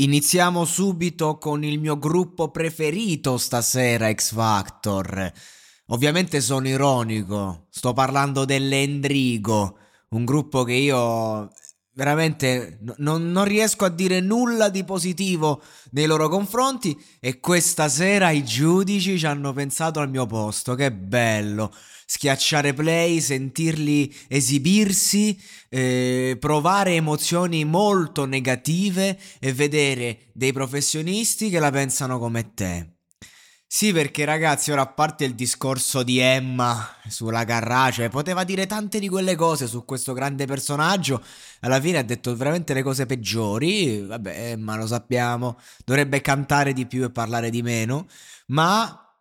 Iniziamo 0.00 0.64
subito 0.64 1.36
con 1.36 1.62
il 1.62 1.78
mio 1.78 1.98
gruppo 1.98 2.50
preferito 2.50 3.36
stasera, 3.36 4.10
X 4.10 4.32
Factor. 4.32 5.30
Ovviamente 5.88 6.40
sono 6.40 6.68
ironico, 6.68 7.66
sto 7.68 7.92
parlando 7.92 8.46
dell'Endrigo, 8.46 9.76
un 10.10 10.24
gruppo 10.24 10.64
che 10.64 10.72
io 10.72 11.50
veramente 12.00 12.78
non, 12.96 13.30
non, 13.30 13.44
riesco 13.44 13.84
a 13.84 13.90
dire 13.90 14.20
nulla 14.20 14.70
di 14.70 14.84
positivo 14.84 15.62
nei 15.90 16.06
loro 16.06 16.30
confronti 16.30 16.98
e 17.20 17.40
questa 17.40 17.90
sera 17.90 18.30
i 18.30 18.42
giudici 18.42 19.18
ci 19.18 19.26
hanno 19.26 19.52
pensato 19.52 20.00
al 20.00 20.08
mio 20.08 20.24
posto, 20.24 20.74
che 20.74 20.90
bello 20.92 21.70
schiacciare 22.06 22.72
play, 22.72 23.20
sentirli 23.20 24.12
esibirsi, 24.28 25.38
eh, 25.68 26.38
provare 26.40 26.94
emozioni 26.94 27.64
molto 27.64 28.24
negative 28.24 29.18
e 29.38 29.52
vedere 29.52 30.30
dei 30.32 30.54
professionisti 30.54 31.50
che 31.50 31.58
la 31.58 31.70
pensano 31.70 32.18
come 32.18 32.54
te. 32.54 32.99
Sì, 33.72 33.92
perché 33.92 34.24
ragazzi, 34.24 34.72
ora 34.72 34.82
a 34.82 34.86
parte 34.88 35.24
il 35.24 35.36
discorso 35.36 36.02
di 36.02 36.18
Emma 36.18 36.88
sulla 37.08 37.44
Carrace, 37.44 38.08
poteva 38.08 38.42
dire 38.42 38.66
tante 38.66 38.98
di 38.98 39.08
quelle 39.08 39.36
cose 39.36 39.68
su 39.68 39.84
questo 39.84 40.12
grande 40.12 40.44
personaggio, 40.44 41.22
alla 41.60 41.80
fine 41.80 41.98
ha 41.98 42.02
detto 42.02 42.34
veramente 42.34 42.74
le 42.74 42.82
cose 42.82 43.06
peggiori, 43.06 44.04
vabbè, 44.04 44.50
Emma 44.50 44.74
lo 44.74 44.88
sappiamo, 44.88 45.56
dovrebbe 45.84 46.20
cantare 46.20 46.72
di 46.72 46.84
più 46.86 47.04
e 47.04 47.10
parlare 47.10 47.48
di 47.48 47.62
meno, 47.62 48.08
ma 48.46 49.14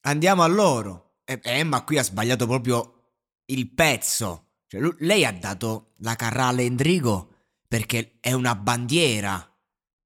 andiamo 0.00 0.42
a 0.42 0.48
loro. 0.48 1.18
Emma 1.24 1.84
qui 1.84 1.96
ha 1.96 2.02
sbagliato 2.02 2.48
proprio 2.48 3.04
il 3.46 3.70
pezzo. 3.72 4.48
Cioè, 4.66 4.80
lui, 4.80 4.96
lei 4.98 5.24
ha 5.24 5.32
dato 5.32 5.92
la 5.98 6.16
Carrà 6.16 6.46
all'Endrigo 6.46 7.28
perché 7.68 8.16
è 8.18 8.32
una 8.32 8.56
bandiera, 8.56 9.48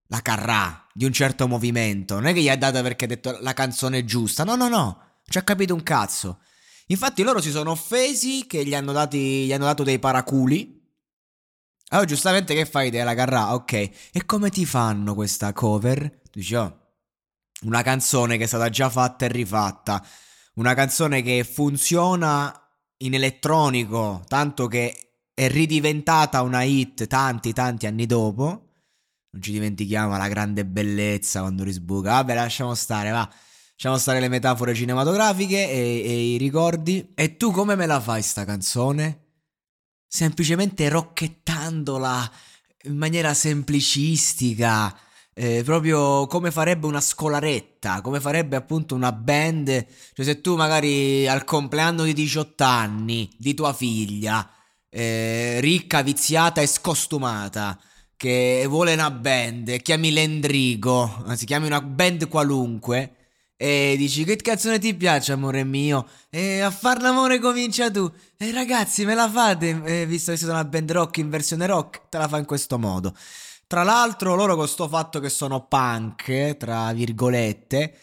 la 0.08 0.20
Carrà, 0.20 0.85
di 0.96 1.04
un 1.04 1.12
certo 1.12 1.46
movimento. 1.46 2.14
Non 2.14 2.26
è 2.26 2.32
che 2.32 2.40
gli 2.40 2.48
ha 2.48 2.56
data 2.56 2.80
perché 2.80 3.04
ha 3.04 3.08
detto 3.08 3.36
la 3.40 3.52
canzone 3.52 4.06
giusta. 4.06 4.44
No, 4.44 4.56
no, 4.56 4.68
no. 4.68 5.02
Ci 5.28 5.36
ha 5.36 5.42
capito 5.42 5.74
un 5.74 5.82
cazzo. 5.82 6.40
Infatti 6.86 7.22
loro 7.22 7.42
si 7.42 7.50
sono 7.50 7.72
offesi 7.72 8.46
che 8.46 8.64
gli 8.64 8.74
hanno, 8.74 8.92
dati, 8.92 9.44
gli 9.44 9.52
hanno 9.52 9.66
dato 9.66 9.82
dei 9.82 9.98
paraculi. 9.98 10.74
Allora, 11.88 12.06
giustamente 12.06 12.54
che 12.54 12.64
fai 12.64 12.88
della 12.88 13.14
Carrà? 13.14 13.52
Ok. 13.54 13.72
E 13.72 14.24
come 14.24 14.48
ti 14.48 14.64
fanno 14.64 15.14
questa 15.14 15.52
cover? 15.52 16.20
Tu 16.30 16.38
dici, 16.38 16.54
oh, 16.54 16.78
una 17.62 17.82
canzone 17.82 18.38
che 18.38 18.44
è 18.44 18.46
stata 18.46 18.70
già 18.70 18.88
fatta 18.88 19.26
e 19.26 19.28
rifatta 19.28 20.02
una 20.54 20.72
canzone 20.72 21.20
che 21.20 21.44
funziona 21.44 22.52
in 22.98 23.12
elettronico, 23.12 24.24
tanto 24.26 24.66
che 24.66 25.18
è 25.34 25.48
ridiventata 25.48 26.40
una 26.40 26.62
hit 26.62 27.06
tanti 27.06 27.52
tanti 27.52 27.86
anni 27.86 28.06
dopo. 28.06 28.65
Non 29.36 29.44
ci 29.44 29.52
dimentichiamo 29.52 30.16
la 30.16 30.28
grande 30.28 30.64
bellezza 30.64 31.40
quando 31.40 31.62
risbuca. 31.62 32.12
Vabbè, 32.12 32.34
lasciamo 32.34 32.74
stare, 32.74 33.10
va. 33.10 33.28
Lasciamo 33.72 33.98
stare 33.98 34.18
le 34.18 34.28
metafore 34.28 34.74
cinematografiche 34.74 35.70
e, 35.70 36.02
e 36.06 36.32
i 36.32 36.38
ricordi. 36.38 37.12
E 37.14 37.36
tu 37.36 37.50
come 37.50 37.74
me 37.74 37.84
la 37.84 38.00
fai 38.00 38.22
sta 38.22 38.46
canzone? 38.46 39.24
Semplicemente 40.08 40.88
rocchettandola 40.88 42.32
in 42.84 42.96
maniera 42.96 43.34
semplicistica 43.34 44.96
eh, 45.34 45.60
proprio 45.62 46.26
come 46.28 46.50
farebbe 46.50 46.86
una 46.86 47.02
scolaretta, 47.02 48.00
come 48.00 48.20
farebbe 48.20 48.56
appunto 48.56 48.94
una 48.94 49.12
band. 49.12 49.66
Cioè, 50.14 50.24
se 50.24 50.40
tu 50.40 50.56
magari 50.56 51.28
al 51.28 51.44
compleanno 51.44 52.04
di 52.04 52.14
18 52.14 52.64
anni 52.64 53.28
di 53.36 53.52
tua 53.52 53.74
figlia, 53.74 54.50
eh, 54.88 55.60
ricca, 55.60 56.00
viziata 56.00 56.62
e 56.62 56.66
scostumata, 56.66 57.78
che 58.16 58.64
vuole 58.68 58.94
una 58.94 59.10
band, 59.10 59.80
chiami 59.82 60.10
l'Endrigo, 60.10 61.22
anzi 61.26 61.46
chiami 61.46 61.66
una 61.66 61.80
band 61.80 62.28
qualunque. 62.28 63.12
E 63.58 63.94
dici 63.96 64.24
che 64.24 64.36
canzone 64.36 64.78
ti 64.78 64.94
piace 64.94 65.32
amore 65.32 65.64
mio? 65.64 66.06
E 66.28 66.60
a 66.60 66.70
far 66.70 67.00
l'amore 67.00 67.38
comincia 67.38 67.90
tu 67.90 68.06
E 68.36 68.52
ragazzi 68.52 69.06
me 69.06 69.14
la 69.14 69.30
fate 69.30 69.80
eh, 69.82 70.04
Visto 70.04 70.30
che 70.30 70.36
siete 70.36 70.52
una 70.52 70.66
band 70.66 70.92
rock 70.92 71.16
in 71.16 71.30
versione 71.30 71.64
rock 71.64 72.02
Te 72.10 72.18
la 72.18 72.28
fa 72.28 72.36
in 72.36 72.44
questo 72.44 72.78
modo 72.78 73.14
tra 73.68 73.82
l'altro, 73.82 74.36
loro 74.36 74.54
con 74.54 74.68
sto 74.68 74.86
fatto 74.86 75.18
che 75.18 75.28
sono 75.28 75.66
punk, 75.66 76.56
tra 76.56 76.92
virgolette, 76.92 77.94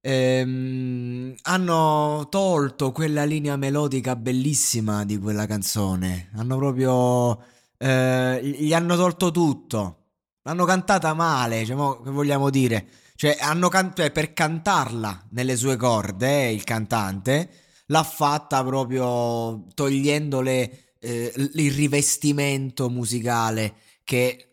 ehm, 0.00 1.34
hanno 1.42 2.28
tolto 2.30 2.92
quella 2.92 3.24
linea 3.24 3.56
melodica 3.56 4.16
bellissima 4.16 5.04
di 5.04 5.18
quella 5.18 5.46
canzone. 5.46 6.30
Hanno 6.34 6.56
proprio. 6.56 7.50
Eh, 7.82 8.40
gli 8.44 8.72
hanno 8.72 8.94
tolto 8.94 9.32
tutto. 9.32 9.96
L'hanno 10.42 10.64
cantata 10.64 11.14
male, 11.14 11.64
cioè, 11.64 11.74
mo, 11.74 12.00
che 12.00 12.10
vogliamo 12.10 12.48
dire? 12.48 12.86
Cioè, 13.16 13.36
can- 13.36 13.92
cioè, 13.94 14.12
per 14.12 14.32
cantarla 14.32 15.26
nelle 15.30 15.56
sue 15.56 15.76
corde, 15.76 16.46
eh, 16.46 16.52
il 16.52 16.62
cantante, 16.62 17.50
l'ha 17.86 18.04
fatta 18.04 18.62
proprio 18.62 19.66
togliendole 19.74 20.94
eh, 21.00 21.32
il 21.36 21.72
rivestimento 21.72 22.88
musicale 22.88 23.74
che 24.04 24.48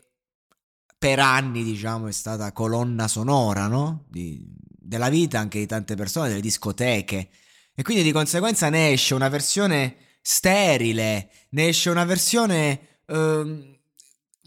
per 0.98 1.20
anni, 1.20 1.64
diciamo, 1.64 2.08
è 2.08 2.12
stata 2.12 2.52
colonna 2.52 3.08
sonora, 3.08 3.68
no? 3.68 4.06
Di, 4.10 4.44
della 4.60 5.10
vita 5.10 5.40
anche 5.40 5.60
di 5.60 5.68
tante 5.68 5.94
persone, 5.96 6.30
delle 6.30 6.42
discoteche. 6.42 7.30
E 7.76 7.84
quindi 7.84 8.02
di 8.04 8.12
conseguenza 8.12 8.70
ne 8.70 8.92
esce 8.92 9.14
una 9.14 9.30
versione 9.30 9.96
sterile, 10.20 11.30
ne 11.52 11.68
esce 11.68 11.90
una 11.92 12.06
versione 12.06 12.88
eh, 13.10 13.80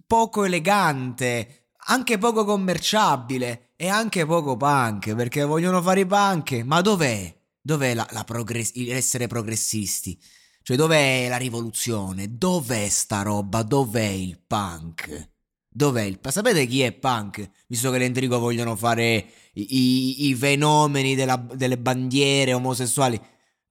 poco 0.07 0.45
elegante, 0.45 1.71
anche 1.87 2.19
poco 2.19 2.45
commerciabile 2.45 3.73
e 3.77 3.89
anche 3.89 4.25
poco 4.27 4.57
punk, 4.57 5.15
perché 5.15 5.43
vogliono 5.45 5.83
fare 5.83 6.01
i 6.01 6.07
punk, 6.07 6.63
ma 6.65 6.81
dov'è? 6.81 7.35
Dov'è 7.61 7.95
la, 7.95 8.07
la 8.11 8.25
progress- 8.25 8.75
l'essere 8.75 9.27
progressisti? 9.27 10.19
Cioè 10.63 10.77
dov'è 10.77 11.27
la 11.29 11.37
rivoluzione? 11.37 12.37
Dov'è 12.37 12.89
sta 12.89 13.23
roba? 13.23 13.63
Dov'è 13.63 14.05
il 14.05 14.39
punk? 14.47 15.31
Dov'è 15.69 16.03
il... 16.03 16.21
Sapete 16.29 16.67
chi 16.67 16.83
è 16.83 16.93
punk? 16.93 17.51
Visto 17.67 17.91
che 17.91 17.99
l'Endrigo 17.99 18.39
vogliono 18.39 18.77
fare 18.77 19.27
i, 19.55 19.77
i, 19.77 20.29
i 20.29 20.35
fenomeni 20.35 21.15
della, 21.15 21.37
delle 21.37 21.79
bandiere 21.79 22.53
omosessuali. 22.53 23.21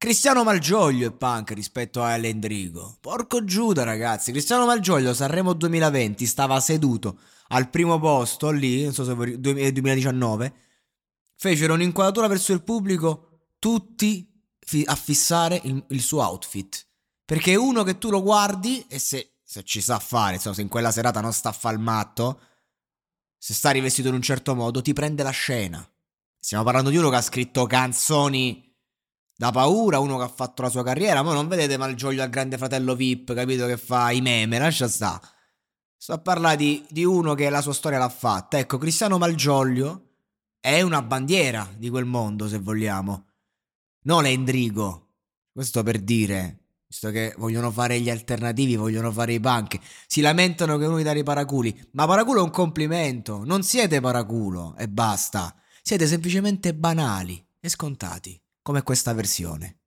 Cristiano 0.02 0.44
Malgioglio 0.44 1.10
è 1.10 1.12
punk 1.12 1.52
rispetto 1.52 2.02
a 2.02 2.18
L'Endrigo. 2.18 2.98
Porco 3.00 3.44
Giuda, 3.44 3.84
ragazzi. 3.84 4.32
Cristiano 4.32 4.66
Malgioglio, 4.66 5.14
Sanremo 5.14 5.54
2020, 5.54 6.26
stava 6.26 6.60
seduto 6.60 7.20
al 7.50 7.70
primo 7.70 8.00
posto 8.00 8.50
lì, 8.50 8.82
non 8.82 8.94
so 8.94 9.04
se 9.04 9.14
voi, 9.14 9.40
2019. 9.40 10.54
Fecero 11.36 11.76
un'inquadratura 11.76 12.26
verso 12.26 12.52
il 12.52 12.64
pubblico, 12.64 13.50
tutti 13.60 14.28
a 14.86 14.96
fissare 14.96 15.62
il, 15.66 15.86
il 15.90 16.02
suo 16.02 16.24
outfit. 16.24 16.84
Perché 17.24 17.56
uno 17.56 17.84
che 17.84 18.00
tu 18.00 18.10
lo 18.10 18.24
guardi 18.24 18.84
e 18.88 18.98
se 18.98 19.34
se 19.44 19.64
ci 19.64 19.82
sa 19.82 20.00
fare, 20.00 20.34
insomma, 20.38 20.56
se 20.56 20.62
in 20.64 20.68
quella 20.68 20.92
serata 20.92 21.22
non 21.22 21.32
sta 21.32 21.50
a 21.50 21.54
fare 21.54 21.76
il 21.76 21.82
matto, 21.82 22.42
se 23.38 23.54
sta 23.54 23.70
rivestito 23.70 24.08
in 24.08 24.16
un 24.16 24.22
certo 24.24 24.56
modo, 24.56 24.82
ti 24.82 24.94
prende 24.94 25.22
la 25.22 25.30
scena. 25.30 25.88
Stiamo 26.40 26.64
parlando 26.64 26.90
di 26.90 26.98
uno 26.98 27.12
che 27.12 27.18
ha 27.18 27.22
scritto 27.22 27.68
canzoni 27.68 28.71
da 29.42 29.50
paura, 29.50 29.98
uno 29.98 30.18
che 30.18 30.24
ha 30.24 30.28
fatto 30.28 30.62
la 30.62 30.70
sua 30.70 30.84
carriera, 30.84 31.24
ma 31.24 31.34
non 31.34 31.48
vedete 31.48 31.76
Malgioglio 31.76 32.22
al 32.22 32.30
grande 32.30 32.60
fratello 32.60 32.94
VIP, 32.94 33.34
capito, 33.34 33.66
che 33.66 33.76
fa 33.76 34.12
i 34.12 34.22
meme, 34.22 34.60
lascia 34.60 34.88
sta. 34.88 35.20
Sto 35.98 36.14
a 36.14 36.20
parlare 36.20 36.58
di, 36.58 36.86
di 36.88 37.04
uno 37.04 37.34
che 37.34 37.50
la 37.50 37.62
sua 37.62 37.74
storia 37.74 37.98
l'ha 37.98 38.08
fatta. 38.08 38.60
Ecco, 38.60 38.78
Cristiano 38.78 39.18
Malgioglio 39.18 40.10
è 40.60 40.82
una 40.82 41.02
bandiera 41.02 41.68
di 41.76 41.90
quel 41.90 42.06
mondo, 42.06 42.48
se 42.48 42.60
vogliamo. 42.60 43.30
Non 44.04 44.28
Endrigo. 44.28 45.08
Questo 45.52 45.82
per 45.82 45.98
dire, 46.02 46.60
visto 46.86 47.10
che 47.10 47.34
vogliono 47.40 47.72
fare 47.72 48.00
gli 48.00 48.12
alternativi, 48.12 48.76
vogliono 48.76 49.12
fare 49.12 49.34
i 49.34 49.40
punk, 49.40 49.80
si 50.06 50.22
lamentano 50.22 50.78
che 50.78 50.86
uno 50.86 51.00
gli 51.00 51.04
dà 51.04 51.14
i 51.14 51.24
paraculi. 51.24 51.90
Ma 51.94 52.06
paraculo 52.06 52.42
è 52.42 52.44
un 52.44 52.52
complimento. 52.52 53.44
Non 53.44 53.64
siete 53.64 54.02
paraculo 54.02 54.76
e 54.78 54.88
basta. 54.88 55.56
Siete 55.82 56.06
semplicemente 56.06 56.76
banali 56.76 57.44
e 57.60 57.70
scontati, 57.70 58.40
come 58.62 58.84
questa 58.84 59.14
versione. 59.14 59.81